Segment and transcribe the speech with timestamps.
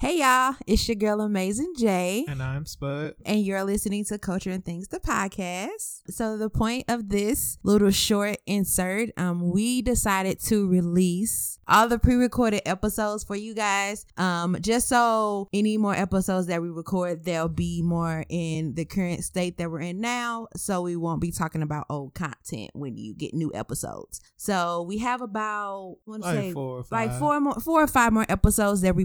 [0.00, 2.24] Hey y'all, it's your girl Amazing J.
[2.28, 3.14] And I'm Spud.
[3.26, 6.02] And you're listening to Culture and Things, the podcast.
[6.08, 11.98] So the point of this little short insert, um, we decided to release all the
[11.98, 14.06] pre-recorded episodes for you guys.
[14.16, 19.24] Um, just so any more episodes that we record, they'll be more in the current
[19.24, 20.46] state that we're in now.
[20.54, 24.20] So we won't be talking about old content when you get new episodes.
[24.36, 27.10] So we have about like say, four or five.
[27.10, 29.04] like four more four or five more episodes that we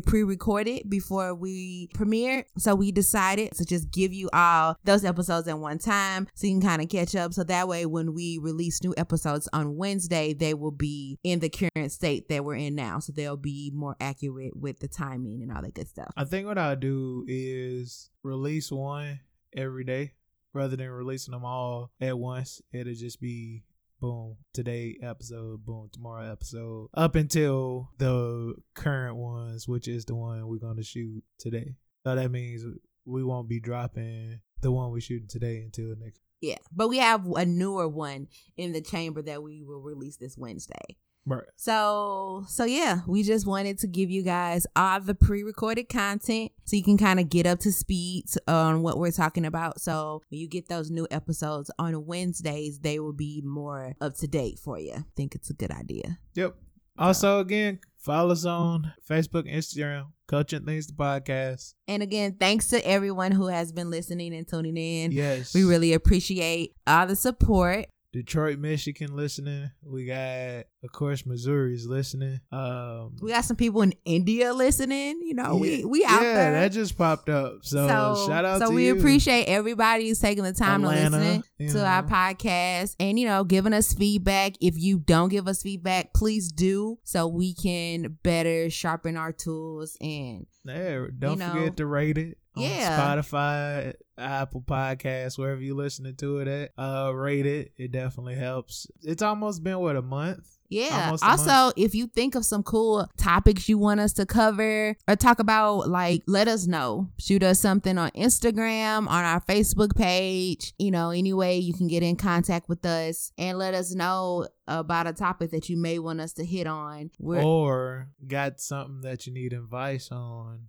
[0.89, 2.45] before we premiered.
[2.57, 6.53] So we decided to just give you all those episodes at one time so you
[6.53, 7.33] can kind of catch up.
[7.33, 11.49] So that way when we release new episodes on Wednesday, they will be in the
[11.49, 12.99] current state that we're in now.
[12.99, 16.11] So they'll be more accurate with the timing and all that good stuff.
[16.15, 19.19] I think what I'll do is release one
[19.55, 20.13] every day
[20.53, 22.61] rather than releasing them all at once.
[22.71, 23.63] It'll just be
[24.03, 30.45] boom today episode boom tomorrow episode up until the current ones which is the one
[30.45, 31.73] we're going to shoot today
[32.05, 32.65] so that means
[33.05, 36.57] we won't be dropping the one we're shooting today until next Yeah.
[36.73, 38.27] But we have a newer one
[38.57, 40.97] in the chamber that we will release this Wednesday.
[41.25, 46.51] Right So, so yeah, we just wanted to give you guys all the pre-recorded content
[46.65, 49.81] so you can kind of get up to speed on what we're talking about.
[49.81, 54.27] So, when you get those new episodes on Wednesdays, they will be more up to
[54.27, 54.93] date for you.
[54.93, 56.19] I think it's a good idea.
[56.35, 56.55] Yep.
[56.97, 61.73] Also, again, follow us on Facebook, Instagram, Culture and Things the podcast.
[61.87, 65.11] And again, thanks to everyone who has been listening and tuning in.
[65.11, 67.87] Yes, We really appreciate all the support.
[68.13, 69.71] Detroit, Michigan listening.
[69.83, 72.39] We got, of course, Missouri's listening.
[72.51, 75.19] Um, We got some people in India listening.
[75.23, 76.51] You know, we we out yeah, there.
[76.51, 77.65] that just popped up.
[77.65, 77.87] So,
[78.27, 78.97] shout out so we you.
[78.97, 81.17] appreciate everybody who's taking the time Atlanta, to
[81.59, 85.63] listen to our podcast and you know giving us feedback if you don't give us
[85.63, 91.53] feedback please do so we can better sharpen our tools and Yeah, don't you know,
[91.53, 92.37] forget to rate it.
[92.55, 92.99] On yeah.
[92.99, 96.71] Spotify, Apple Podcasts, wherever you're listening to it at.
[96.77, 97.71] Uh, rate it.
[97.77, 98.87] It definitely helps.
[99.01, 100.47] It's almost been what a month.
[100.73, 101.15] Yeah.
[101.21, 105.39] Also if you think of some cool topics you want us to cover or talk
[105.39, 107.09] about like let us know.
[107.19, 111.87] Shoot us something on instagram on our facebook page you know any way you can
[111.87, 115.99] get in contact with us and let us know about a topic that you may
[115.99, 117.11] want us to hit on.
[117.19, 120.67] We're Or got something that you need advice on.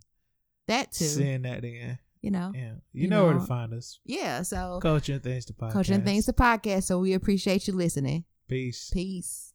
[0.68, 1.04] that too.
[1.04, 1.98] Send that in.
[2.20, 2.52] you know.
[2.54, 4.00] Yeah, you, You know, where to find us.
[4.04, 5.72] yeah so Culture and Things to podcast.
[5.72, 6.84] coaching things to podcast.
[6.84, 8.24] So we appreciate you listening.
[8.48, 8.90] Peace.
[8.92, 9.52] peace